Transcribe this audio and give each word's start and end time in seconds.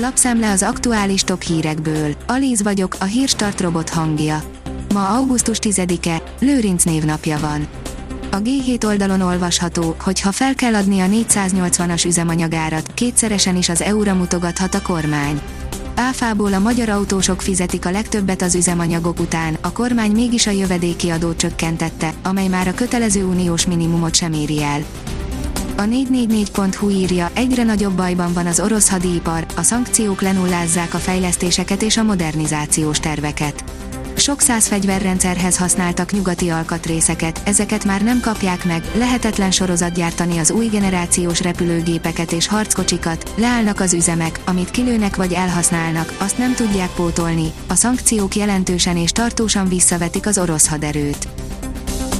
Lapszemle 0.00 0.50
az 0.50 0.62
aktuális 0.62 1.22
top 1.22 1.42
hírekből. 1.42 2.14
Alíz 2.26 2.62
vagyok, 2.62 2.96
a 3.00 3.04
hírstart 3.04 3.60
robot 3.60 3.88
hangja. 3.88 4.42
Ma 4.94 5.08
augusztus 5.08 5.58
10-e, 5.60 6.22
Lőrinc 6.40 6.84
névnapja 6.84 7.38
van. 7.38 7.68
A 8.30 8.36
G7 8.36 8.84
oldalon 8.86 9.20
olvasható, 9.20 9.94
hogy 10.00 10.20
ha 10.20 10.32
fel 10.32 10.54
kell 10.54 10.74
adni 10.74 11.00
a 11.00 11.06
480-as 11.06 12.06
üzemanyagárat, 12.06 12.94
kétszeresen 12.94 13.56
is 13.56 13.68
az 13.68 13.82
EU-ra 13.82 14.14
mutogathat 14.14 14.74
a 14.74 14.82
kormány. 14.82 15.40
Áfából 15.94 16.52
a 16.52 16.58
magyar 16.58 16.88
autósok 16.88 17.42
fizetik 17.42 17.86
a 17.86 17.90
legtöbbet 17.90 18.42
az 18.42 18.54
üzemanyagok 18.54 19.20
után, 19.20 19.58
a 19.60 19.72
kormány 19.72 20.10
mégis 20.10 20.46
a 20.46 20.50
jövedéki 20.50 21.10
adót 21.10 21.36
csökkentette, 21.36 22.12
amely 22.22 22.48
már 22.48 22.68
a 22.68 22.74
kötelező 22.74 23.24
uniós 23.24 23.66
minimumot 23.66 24.14
sem 24.14 24.32
éri 24.32 24.62
el. 24.62 24.84
A 25.78 25.82
444.hu 25.82 26.90
írja, 26.90 27.30
egyre 27.34 27.62
nagyobb 27.62 27.92
bajban 27.92 28.32
van 28.32 28.46
az 28.46 28.60
orosz 28.60 28.88
hadipar, 28.88 29.46
a 29.56 29.62
szankciók 29.62 30.20
lenullázzák 30.20 30.94
a 30.94 30.98
fejlesztéseket 30.98 31.82
és 31.82 31.96
a 31.96 32.02
modernizációs 32.02 33.00
terveket. 33.00 33.64
Sok 34.16 34.40
száz 34.40 34.66
fegyverrendszerhez 34.66 35.56
használtak 35.56 36.12
nyugati 36.12 36.48
alkatrészeket, 36.48 37.40
ezeket 37.44 37.84
már 37.84 38.02
nem 38.02 38.20
kapják 38.20 38.64
meg, 38.64 38.82
lehetetlen 38.94 39.50
sorozat 39.50 39.92
gyártani 39.92 40.38
az 40.38 40.50
új 40.50 40.66
generációs 40.66 41.40
repülőgépeket 41.40 42.32
és 42.32 42.46
harckocsikat, 42.46 43.32
leállnak 43.36 43.80
az 43.80 43.92
üzemek, 43.92 44.40
amit 44.44 44.70
kilőnek 44.70 45.16
vagy 45.16 45.32
elhasználnak, 45.32 46.14
azt 46.18 46.38
nem 46.38 46.54
tudják 46.54 46.90
pótolni, 46.90 47.52
a 47.68 47.74
szankciók 47.74 48.36
jelentősen 48.36 48.96
és 48.96 49.12
tartósan 49.12 49.68
visszavetik 49.68 50.26
az 50.26 50.38
orosz 50.38 50.68
haderőt. 50.68 51.28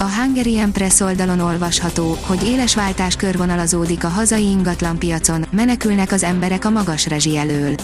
A 0.01 0.11
Hungarian 0.11 0.73
Press 0.73 1.01
oldalon 1.01 1.41
olvasható, 1.41 2.19
hogy 2.21 2.43
éles 2.43 2.75
váltás 2.75 3.17
körvonalazódik 3.17 4.05
a 4.05 4.09
hazai 4.09 4.51
ingatlanpiacon, 4.51 5.47
menekülnek 5.51 6.13
az 6.13 6.23
emberek 6.23 6.65
a 6.65 6.71
magas 6.71 7.07
rezsi 7.07 7.37
elől. 7.37 7.75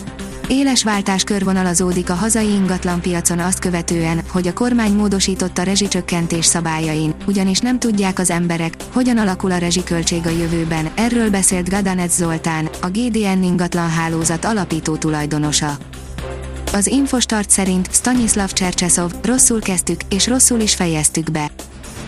Éles 0.49 0.85
váltás 0.85 1.25
körvonalazódik 1.25 2.11
a 2.11 2.15
hazai 2.15 2.49
ingatlanpiacon 2.49 3.39
azt 3.39 3.59
követően, 3.59 4.21
hogy 4.29 4.47
a 4.47 4.53
kormány 4.53 4.93
módosította 4.93 5.63
rezsicsökkentés 5.63 6.45
szabályain, 6.45 7.15
ugyanis 7.27 7.59
nem 7.59 7.79
tudják 7.79 8.19
az 8.19 8.31
emberek, 8.31 8.75
hogyan 8.93 9.19
alakul 9.19 9.51
a 9.51 9.59
rezsiköltség 9.59 10.27
a 10.27 10.31
jövőben, 10.31 10.91
erről 10.95 11.31
beszélt 11.31 11.69
Gadanec 11.69 12.17
Zoltán, 12.17 12.69
a 12.81 12.87
GDN 12.87 13.43
ingatlan 13.43 13.91
hálózat 13.91 14.45
alapító 14.45 14.97
tulajdonosa. 14.97 15.77
Az 16.73 16.87
Infostart 16.87 17.51
szerint 17.51 17.89
Stanislav 17.93 18.53
Csercseszov, 18.53 19.13
rosszul 19.23 19.61
kezdtük, 19.61 20.01
és 20.11 20.27
rosszul 20.27 20.61
is 20.61 20.75
fejeztük 20.75 21.31
be. 21.31 21.51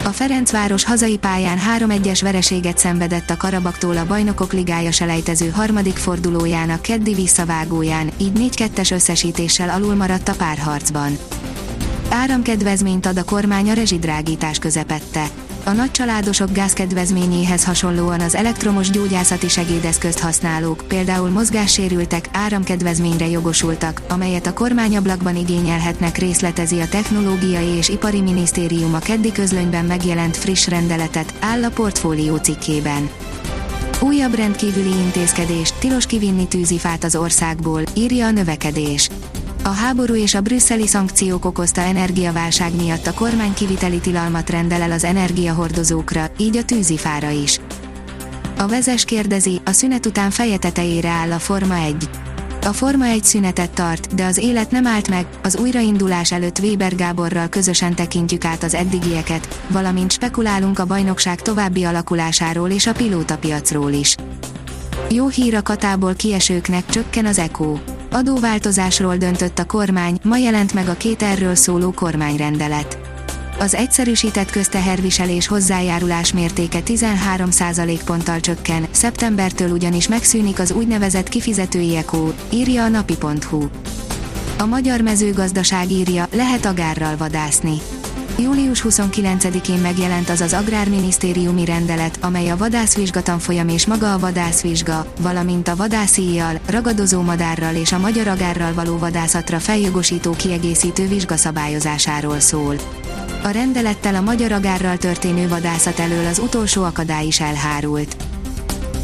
A 0.05 0.09
Ferencváros 0.09 0.85
hazai 0.85 1.19
pályán 1.19 1.59
3-1-es 1.79 2.19
vereséget 2.23 2.79
szenvedett 2.79 3.31
a 3.31 3.37
Karabaktól 3.37 3.97
a 3.97 4.07
Bajnokok 4.07 4.53
Ligája 4.53 4.91
selejtező 4.91 5.51
harmadik 5.51 5.97
fordulójának 5.97 6.83
keddi 6.83 7.15
visszavágóján, 7.15 8.11
így 8.17 8.53
4-2-es 8.57 8.93
összesítéssel 8.93 9.69
alul 9.69 9.95
maradt 9.95 10.29
a 10.29 10.35
párharcban. 10.35 11.19
Áramkedvezményt 12.11 13.07
ad 13.07 13.19
a 13.19 13.25
kormány 13.25 13.71
a 13.71 13.73
rezsidrágítás 13.73 14.59
közepette 14.59 15.27
a 15.67 15.73
nagycsaládosok 15.73 16.53
gázkedvezményéhez 16.53 17.65
hasonlóan 17.65 18.21
az 18.21 18.35
elektromos 18.35 18.91
gyógyászati 18.91 19.49
segédeszközt 19.49 20.19
használók, 20.19 20.85
például 20.89 21.31
mozgássérültek, 21.31 22.29
áramkedvezményre 22.33 23.29
jogosultak, 23.29 24.03
amelyet 24.09 24.47
a 24.47 24.53
kormányablakban 24.53 25.37
igényelhetnek 25.37 26.19
részletezi 26.19 26.81
a 26.81 26.89
Technológiai 26.89 27.67
és 27.67 27.89
Ipari 27.89 28.21
Minisztérium 28.21 28.95
a 28.95 28.99
keddi 28.99 29.33
közlönyben 29.33 29.85
megjelent 29.85 30.37
friss 30.37 30.69
rendeletet, 30.69 31.35
áll 31.41 31.65
a 31.65 31.71
portfólió 31.71 32.37
cikkében. 32.37 33.11
Újabb 34.01 34.35
rendkívüli 34.35 34.99
intézkedés, 35.05 35.73
tilos 35.79 36.07
kivinni 36.07 36.49
tűzifát 36.49 37.05
az 37.05 37.17
országból, 37.17 37.83
írja 37.95 38.27
a 38.27 38.31
növekedés. 38.31 39.09
A 39.67 39.73
háború 39.73 40.15
és 40.15 40.35
a 40.35 40.41
brüsszeli 40.41 40.87
szankciók 40.87 41.45
okozta 41.45 41.81
energiaválság 41.81 42.77
miatt 42.77 43.07
a 43.07 43.15
kormány 43.15 43.55
kiviteli 43.55 43.99
tilalmat 43.99 44.51
rendel 44.51 44.83
el 44.83 44.93
az 44.93 45.05
energiahordozókra, 45.05 46.31
így 46.39 46.57
a 46.57 46.65
tűzifára 46.65 47.31
is. 47.31 47.61
A 48.59 48.67
vezes 48.67 49.05
kérdezi, 49.05 49.61
a 49.65 49.73
szünet 49.73 50.07
után 50.07 50.31
feje 50.31 50.57
tetejére 50.57 51.09
áll 51.09 51.33
a 51.33 51.39
Forma 51.39 51.75
1. 51.75 52.09
A 52.63 52.73
Forma 52.73 53.05
1 53.05 53.25
szünetet 53.25 53.71
tart, 53.71 54.15
de 54.15 54.25
az 54.25 54.39
élet 54.39 54.71
nem 54.71 54.87
állt 54.87 55.09
meg, 55.09 55.27
az 55.43 55.57
újraindulás 55.57 56.33
előtt 56.33 56.59
Weber 56.59 56.95
Gáborral 56.95 57.49
közösen 57.49 57.95
tekintjük 57.95 58.45
át 58.45 58.63
az 58.63 58.75
eddigieket, 58.75 59.63
valamint 59.69 60.13
spekulálunk 60.13 60.79
a 60.79 60.87
bajnokság 60.87 61.43
további 61.43 61.85
alakulásáról 61.85 62.71
és 62.71 62.87
a 62.87 62.93
pilótapiacról 62.93 63.93
is. 63.93 64.17
Jó 65.11 65.29
hír 65.29 65.55
a 65.55 65.63
katából 65.63 66.15
kiesőknek 66.15 66.87
csökken 66.87 67.27
az 67.27 67.39
ECO. 67.39 67.79
Adóváltozásról 68.17 69.17
döntött 69.17 69.59
a 69.59 69.67
kormány, 69.67 70.19
ma 70.23 70.37
jelent 70.37 70.75
meg 70.75 70.89
a 70.89 70.95
két 70.95 71.23
erről 71.23 71.55
szóló 71.55 71.93
kormányrendelet. 71.93 72.99
Az 73.59 73.75
egyszerűsített 73.75 74.51
közteherviselés 74.51 75.47
hozzájárulás 75.47 76.33
mértéke 76.33 76.79
13% 76.85 78.01
ponttal 78.05 78.41
csökken, 78.41 78.87
szeptembertől 78.91 79.71
ugyanis 79.71 80.09
megszűnik 80.09 80.59
az 80.59 80.73
úgynevezett 80.73 81.29
kifizetői 81.29 81.97
ECO, 81.97 82.33
írja 82.53 82.85
a 82.85 82.89
napi.hu. 82.89 83.67
A 84.59 84.67
magyar 84.67 85.01
mezőgazdaság 85.01 85.91
írja, 85.91 86.29
lehet 86.33 86.65
agárral 86.65 87.17
vadászni. 87.17 87.77
Július 88.39 88.85
29-én 88.89 89.79
megjelent 89.79 90.29
az 90.29 90.41
az 90.41 90.53
Agrárminisztériumi 90.53 91.65
rendelet, 91.65 92.19
amely 92.21 92.49
a 92.49 92.57
vadászvizsgatanfolyam 92.57 93.69
és 93.69 93.87
maga 93.87 94.13
a 94.13 94.19
vadászvizsga, 94.19 95.07
valamint 95.21 95.69
a 95.69 95.77
vadászíjjal, 95.77 96.59
ragadozó 96.67 97.21
madárral 97.21 97.75
és 97.75 97.93
a 97.93 97.99
magyar 97.99 98.29
agárral 98.29 98.75
való 98.75 98.99
vadászatra 98.99 99.59
feljogosító 99.59 100.31
kiegészítő 100.31 101.09
vizsgaszabályozásáról 101.09 102.41
szól. 102.41 102.75
A 103.43 103.49
rendelettel 103.49 104.15
a 104.15 104.21
magyar 104.21 104.53
agárral 104.53 104.97
történő 104.97 105.49
vadászat 105.49 105.99
elől 105.99 106.27
az 106.27 106.39
utolsó 106.39 106.83
akadály 106.83 107.27
is 107.27 107.41
elhárult. 107.41 108.17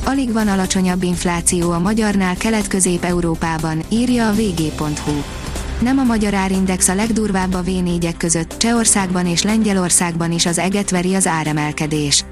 Alig 0.04 0.32
van 0.32 0.48
alacsonyabb 0.48 1.02
infláció 1.02 1.70
a 1.70 1.78
magyarnál 1.78 2.36
kelet-közép-európában, 2.36 3.82
írja 3.88 4.28
a 4.28 4.32
vg.hu 4.32 5.41
nem 5.82 5.98
a 5.98 6.02
magyar 6.02 6.34
árindex 6.34 6.88
a 6.88 6.94
legdurvább 6.94 7.54
a 7.54 7.62
v 7.62 7.70
között, 8.16 8.54
Csehországban 8.58 9.26
és 9.26 9.42
Lengyelországban 9.42 10.32
is 10.32 10.46
az 10.46 10.58
eget 10.58 10.90
veri 10.90 11.14
az 11.14 11.26
áremelkedés. 11.26 12.24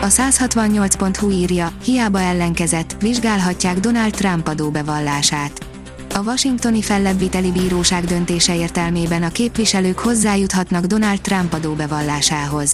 A 0.00 0.06
168.hu 0.06 1.30
írja, 1.30 1.72
hiába 1.84 2.20
ellenkezett, 2.20 2.96
vizsgálhatják 3.00 3.78
Donald 3.80 4.12
Trump 4.12 4.48
adóbevallását. 4.48 5.66
A 6.14 6.18
washingtoni 6.18 6.82
fellebbviteli 6.82 7.50
bíróság 7.50 8.04
döntése 8.04 8.56
értelmében 8.56 9.22
a 9.22 9.28
képviselők 9.28 9.98
hozzájuthatnak 9.98 10.84
Donald 10.84 11.20
Trump 11.20 11.52
adóbevallásához. 11.52 12.72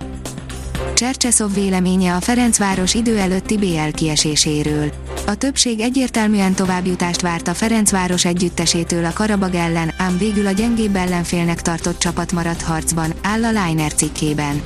Csercseszov 0.95 1.55
véleménye 1.55 2.15
a 2.15 2.21
Ferencváros 2.21 2.95
idő 2.95 3.19
előtti 3.19 3.57
BL 3.57 3.91
kieséséről. 3.93 4.93
A 5.27 5.35
többség 5.35 5.81
egyértelműen 5.81 6.55
továbbjutást 6.55 7.21
várt 7.21 7.49
a 7.49 7.55
Ferencváros 7.55 8.25
együttesétől 8.25 9.05
a 9.05 9.13
Karabag 9.13 9.55
ellen, 9.55 9.93
ám 9.97 10.19
végül 10.19 10.47
a 10.47 10.51
gyengébb 10.51 10.97
ellenfélnek 10.97 11.63
tartott 11.63 11.99
csapat 11.99 12.33
maradt 12.33 12.63
harcban, 12.63 13.13
áll 13.23 13.45
a 13.45 13.49
Liner 13.49 13.95
cikkében. 13.95 14.63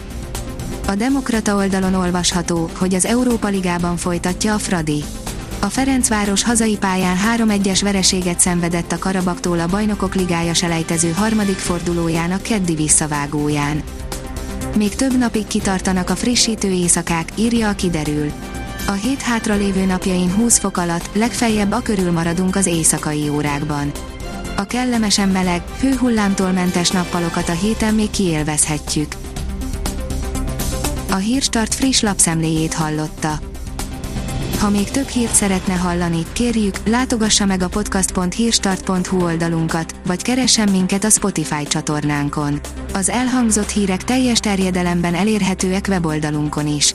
A 0.87 0.94
Demokrata 0.94 1.56
oldalon 1.56 1.94
olvasható, 1.94 2.70
hogy 2.78 2.94
az 2.94 3.04
Európa 3.04 3.49
Ligában 3.49 3.97
folytatja 3.97 4.54
a 4.54 4.59
Fradi. 4.59 5.04
A 5.60 5.66
Ferencváros 5.66 6.43
hazai 6.43 6.76
pályán 6.76 7.16
3-1-es 7.37 7.81
vereséget 7.82 8.41
szenvedett 8.41 8.93
a 8.93 8.99
Karabaktól 8.99 9.60
a 9.60 9.66
Bajnokok 9.66 10.15
Ligája 10.15 10.54
selejtező 10.54 11.10
harmadik 11.10 11.59
fordulójának 11.59 12.43
keddi 12.43 12.75
visszavágóján. 12.75 13.82
Még 14.76 14.94
több 14.94 15.19
napig 15.19 15.47
kitartanak 15.47 16.10
a 16.10 16.16
frissítő 16.16 16.69
éjszakák, 16.70 17.28
írja 17.34 17.69
a 17.69 17.75
kiderül. 17.75 18.32
A 18.91 18.93
hét 18.93 19.23
hátra 19.23 19.55
lévő 19.55 19.84
napjain 19.84 20.33
20 20.34 20.59
fok 20.59 20.77
alatt, 20.77 21.11
legfeljebb 21.12 21.73
a 21.73 21.81
körül 21.81 22.11
maradunk 22.11 22.56
az 22.56 22.67
éjszakai 22.67 23.29
órákban. 23.29 23.91
A 24.56 24.64
kellemesen 24.64 25.29
meleg, 25.29 25.62
hőhullámtól 25.81 26.50
mentes 26.50 26.91
nappalokat 26.91 27.49
a 27.49 27.53
héten 27.53 27.94
még 27.94 28.11
kiélvezhetjük. 28.11 29.12
A 31.11 31.14
Hírstart 31.14 31.75
friss 31.75 32.00
lapszemléjét 32.00 32.75
hallotta. 32.75 33.38
Ha 34.59 34.70
még 34.70 34.91
több 34.91 35.09
hírt 35.09 35.35
szeretne 35.35 35.75
hallani, 35.75 36.26
kérjük, 36.32 36.76
látogassa 36.88 37.44
meg 37.44 37.62
a 37.62 37.69
podcast.hírstart.hu 37.69 39.23
oldalunkat, 39.23 39.94
vagy 40.06 40.23
keressen 40.23 40.69
minket 40.70 41.05
a 41.05 41.11
Spotify 41.11 41.64
csatornánkon. 41.67 42.61
Az 42.94 43.09
elhangzott 43.09 43.70
hírek 43.70 44.05
teljes 44.05 44.38
terjedelemben 44.38 45.14
elérhetőek 45.14 45.87
weboldalunkon 45.88 46.67
is. 46.67 46.94